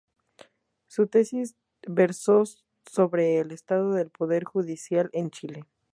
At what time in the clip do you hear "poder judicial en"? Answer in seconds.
4.09-5.29